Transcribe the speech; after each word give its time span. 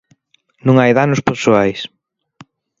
Non 0.65 0.75
hai 0.77 0.91
danos 0.99 1.21
persoais. 1.29 1.79